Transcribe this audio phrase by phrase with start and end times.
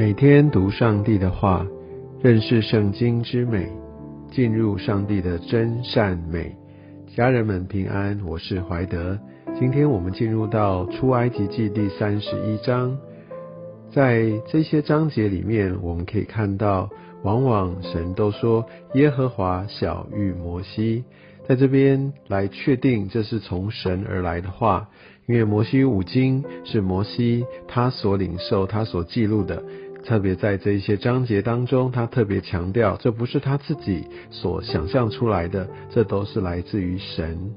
[0.00, 1.66] 每天读上帝的话，
[2.22, 3.70] 认识圣经之美，
[4.30, 6.56] 进入上帝的真善美。
[7.14, 9.18] 家人们平安，我是怀德。
[9.58, 12.96] 今天我们进入到出埃及记第三十一章，
[13.92, 16.88] 在这些章节里面，我们可以看到，
[17.22, 21.04] 往往神都说耶和华小谕摩西，
[21.46, 24.88] 在这边来确定这是从神而来的话，
[25.26, 29.62] 因为摩西五经是摩西他所领受、他所记录的。
[30.04, 37.52] 特别在这一些章节当中，他特别强调，这不是他自己所想象出来的，这都是来自于神。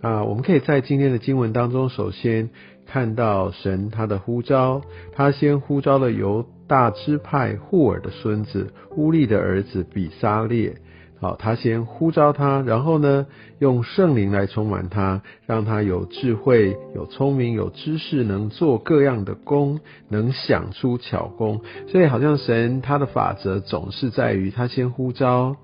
[0.00, 2.50] 啊，我们可以在今天的经文当中，首先
[2.86, 4.82] 看到神他的呼召，
[5.12, 10.76] 他先呼召了犹大支派户尔的孙子乌利的儿子比撒列。
[11.20, 13.26] 好，他先呼召他，然后呢，
[13.58, 21.60] 用圣灵来充满他，让他有智慧、有聪明、有知识，能做各样的工，能想出巧工。
[21.88, 25.56] 所以，好像神他的法则总是在于他先呼召，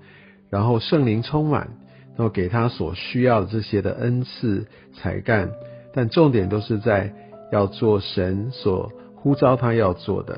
[0.49, 1.69] 然后圣灵充满，
[2.17, 5.51] 然后给他所需要的这些的恩赐才干。
[5.93, 7.13] 但重点都是在
[7.53, 10.37] 要做神所呼召他要做的。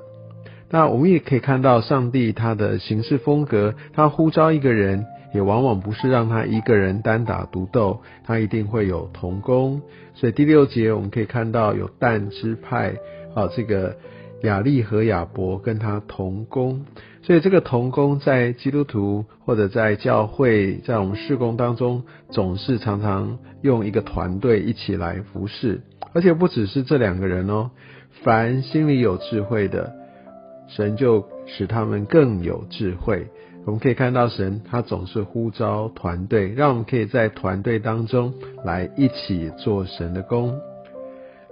[0.70, 9.82] 那我们也可以看到，上帝他的行事风格，他呼召一个人，也往往不是让他一个人单打独斗，他一定会有同工。
[10.14, 12.96] 所以第六节我们可以看到有但支派
[13.34, 13.96] 啊，这个
[14.42, 16.86] 雅利和亚伯跟他同工。
[17.22, 25.82] 所以这个同工在基督徒或者在教会，在我们事工当中，总是常常用一个团队一起来服侍，
[26.14, 27.72] 而且不只是这两个人哦，
[28.24, 29.94] 凡心里有智慧的。
[30.68, 33.28] 神就使他们更有智慧。
[33.66, 40.58] 我们可以看到，神他总是呼召团队，让我们可以在团队当中来一起做神的工。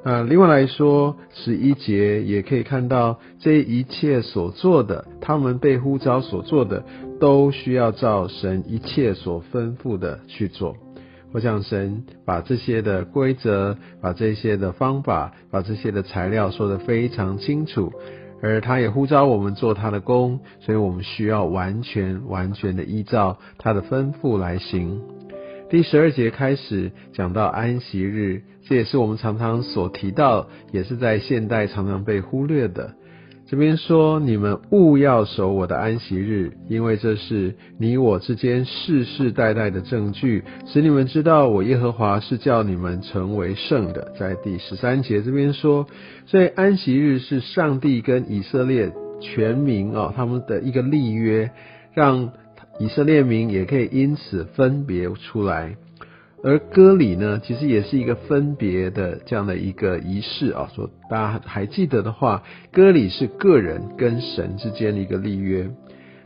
[0.04, 6.86] 那另外来说，十一节也可以看到，这一切所做的，他们被呼召所做的，
[7.20, 10.76] 都需要照神一切所吩咐的去做。
[11.34, 17.92] 我想神把这些的规则、把这些的方法、把这些的材料说得非常清楚。
[18.46, 25.02] 而他也呼召我们做他的工，所以我们需要完全完全的依照他的吩咐来行。
[25.68, 32.94] 第十二节开始讲到安息日，这也是我们常常所提到，也是在现代常常被忽略的。
[33.48, 44.12] 这边说，你们勿要守我的安息日，因为这是你我之间世世代代的证据，使你们知道我耶和华是叫你们成为圣的。
[44.20, 45.86] 在第十三节这边说，
[46.26, 48.92] 所以安息日是上帝跟以色列
[49.22, 51.52] 全民啊他们的一个立约，
[51.94, 52.32] 让
[52.80, 55.76] 以色列民也可以因此分别出来。
[56.46, 60.70] 而割礼呢，其实也是一个分别的这样的一个仪式啊。
[60.76, 65.68] 说大家还记得的话，割礼是个人跟神之间的一个立约。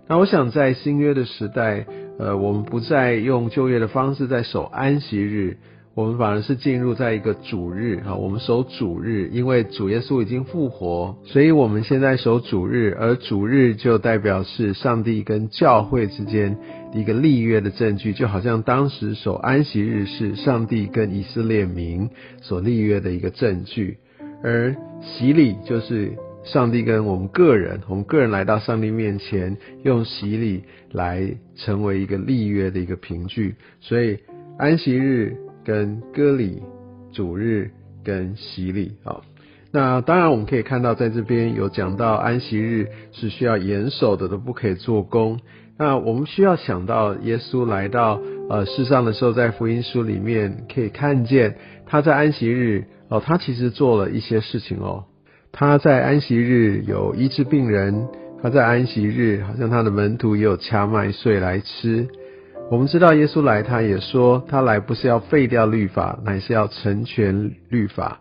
[0.10, 1.86] 那我想在新约的时代，
[2.18, 5.60] 呃，我们不再用旧约的方式在守安息日。
[5.96, 16.56] 我们反而是进入在一个主日啊，我们守主日，因为主耶稣已经复活，所以我们现在守主日，而主日就代表是上帝跟教会之间
[16.94, 22.10] 一个立约的证据，就好像当时守安息日是上帝跟以色列民
[22.42, 23.98] 所立约的一个证据，
[24.42, 26.14] 而洗礼就是
[26.46, 30.64] 上帝跟我们个人，我们个人来到上帝面前，用洗礼
[30.94, 34.20] 来成为一个立约的一个凭据，所以
[34.58, 35.36] 安息日。
[35.64, 36.62] 跟割礼、
[37.12, 37.72] 主日
[38.04, 39.22] 跟洗礼啊，
[39.72, 45.40] 那当然我们可以看到，在这边有讲到安息日是需要严守的，都不可以做工。
[45.78, 51.56] 那我们需要想到耶稣来到呃世上的时候，在福音书里面可以看见
[51.86, 55.06] 他在安息日哦，他其实做了一些事情哦。
[55.52, 58.08] 他在安息日有医治病人，
[58.42, 62.08] 他在安息日好像他的门徒也有掐麦穗来吃。
[62.72, 68.20] 我们知道耶稣来，他也说他来不是要废掉律法，乃是要成全律法。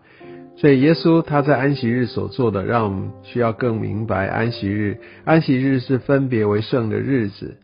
[0.56, 5.00] 所以耶稣他在安息日所做的，让我们需要更明白安息日。
[5.26, 7.58] 安息日是分别为圣的日子。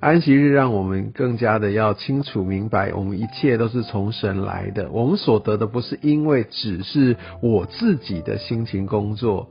[0.00, 4.88] 安息日让我们更加的要清楚明白，我们一切都是从神来的。
[4.92, 9.50] 我们所得的不是因为只是我自己的辛勤工作。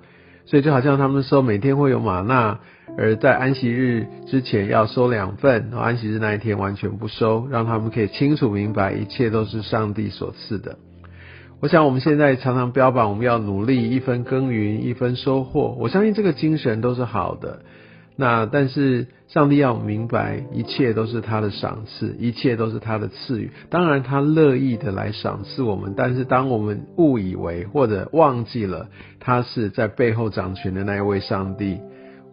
[0.50, 2.58] 所以就好像他们说，每天会有玛纳，
[2.98, 10.80] 而在安息日之前要收两份，安息日那一天完全不收，让他们可以清楚明白，一切都是上帝所赐的。
[11.60, 17.60] 我想我们现在常常标榜我们要努力，一分耕耘一分收获，我相信这个精神都是好的。
[18.22, 23.50] 那但是上帝要明白，一切都是他的赏赐，一切都是他的赐予。
[23.70, 28.90] 当然他乐意的来赏赐我们，但是当我们误以为或者忘记了
[29.22, 31.80] 他是在背后掌权的那一位上帝，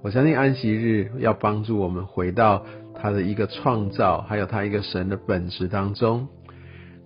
[0.02, 2.66] 我相信安息日要帮助我们回到
[3.00, 6.26] 他的一个创造，还有他一个神的本质当中。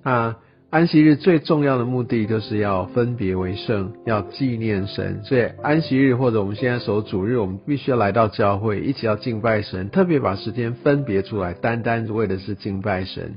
[0.02, 0.36] 那
[0.70, 5.20] 安息日最重要的目的就是要分别为圣，要纪念神。
[5.24, 13.34] 所以安息日或者我们现在守主日，我们必须要来到教会，一起要敬拜神，特别把时间分别出来，单单为的是敬拜神。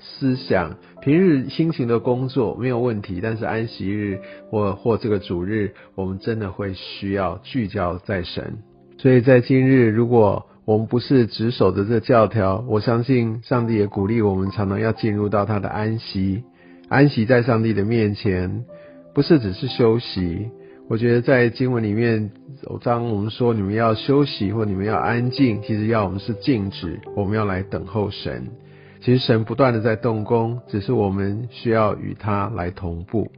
[0.00, 4.18] 思想平日辛勤的工作没有问题，但是安息日
[4.50, 8.58] 或或这个主日，我们真的会需要聚焦在神。
[8.98, 16.42] 所以在今日，如果我们不是只守着这教条，我相信上帝也鼓励我们常常要进入到他的安息，
[16.92, 18.66] 安息在上帝的面前，
[19.14, 20.50] 不是只是休息。
[20.90, 22.30] 我觉得在经文里面，
[22.82, 28.46] 当我们说你们要休息或你们要安静，其实要我们是静止，我们要来等候神。
[29.00, 33.32] 其实神不断的在动工，只是我们需要与他来同步。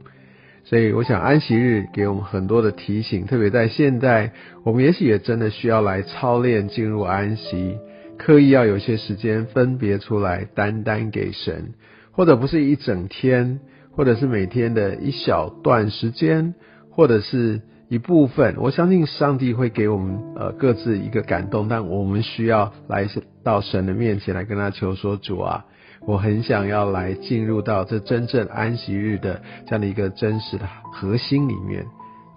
[0.65, 4.33] 所以我想安息日给我们很多的提醒，特别在现在，
[4.65, 7.77] 我们也许也真的需要来操练进入安息，
[8.17, 11.73] 刻意要有些时间分别出来，单单给神，
[12.15, 13.59] 或者不是一整天，
[13.91, 16.55] 或者是每天的一小段时间，
[16.89, 17.61] 或者是。
[17.87, 23.07] 一部分，我相信上帝会给我们呃各自一个感动，但我们需要来
[23.43, 25.65] 到神的面前来跟他求说主啊，
[26.07, 31.85] 我很想要来进入到这真正安息日的这样的一个真实的核心里面。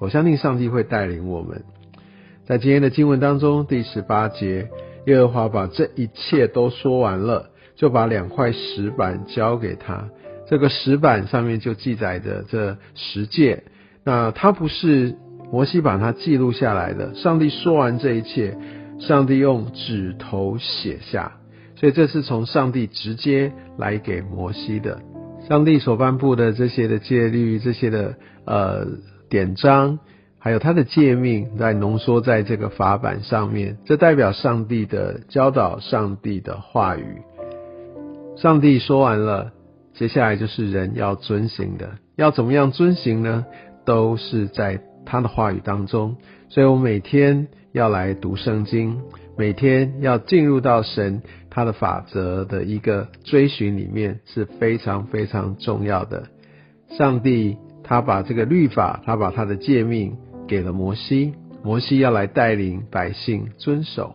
[0.00, 1.64] 我相信上帝会带领我们。
[2.46, 4.68] 在今天的经文当中，第十八节，
[5.06, 7.48] 耶和华把这一切都说完了，
[7.78, 10.10] 就把两块石板交给他。
[10.50, 13.62] 这个石板上面就记载着这十诫。
[14.04, 15.16] 那它不是。
[15.50, 17.14] 摩西把它记录下来的。
[17.14, 18.54] 上帝说完这一切，
[19.00, 21.38] 上帝用指头写下，
[21.74, 25.00] 所以这是从上帝直接来给摩西的。
[25.48, 28.86] 上帝所颁布的这些的戒律、这些的呃
[29.30, 29.98] 典章，
[30.38, 37.22] 还有他的诫命，在浓缩在这个法板上面，这代表上帝的教导，上帝的话语。
[38.40, 39.52] 上帝说完了，
[39.94, 41.98] 接下来就是人要遵行的。
[42.16, 43.46] 要怎么样遵行呢？
[43.84, 44.80] 都是在。
[45.10, 46.16] 他的话语当中，
[46.50, 49.00] 所以我每天要来读圣经，
[49.38, 56.24] 每天要进入到神他的法则的一个追寻里面是非常非常重要的。
[56.90, 61.32] 上帝他把这个律法，他把他的诫命给了摩西，
[61.64, 64.14] 摩西要来带领百姓遵守。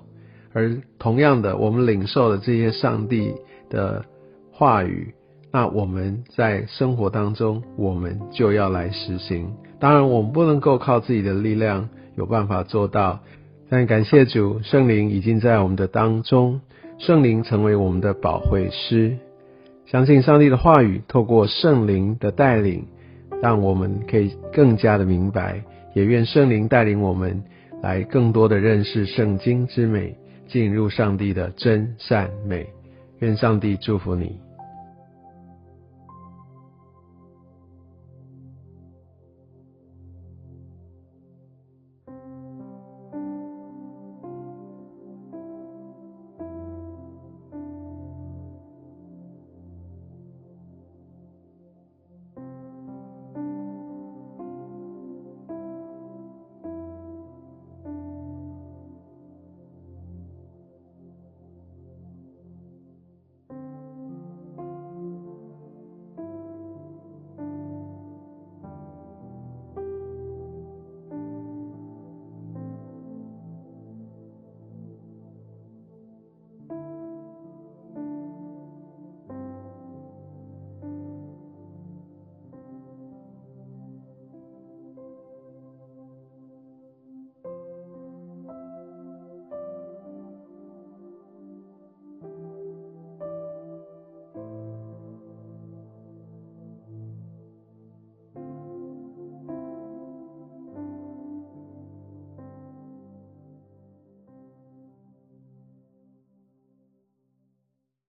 [0.53, 3.33] 而同样的，我们领受了这些上帝
[3.71, 4.05] 的
[4.53, 5.13] 话语。
[5.51, 9.53] 那我们在生活当中，我们就要来实行。
[9.79, 13.19] 当然，我们不能够靠自己的力量有办法做到。
[13.69, 16.61] 但感谢主，圣灵已经在我们的当中，
[16.97, 19.17] 圣灵成为我们的保惠师。
[19.85, 22.87] 相信上帝的话语，透过圣灵的带领，
[23.41, 25.63] 让我们可以更加的明白。
[25.93, 27.43] 也愿圣灵带领我们，
[27.81, 30.15] 来更多的认识圣经之美，
[30.47, 32.67] 进入上帝的真善美。
[33.23, 34.37] 愿上帝祝福你。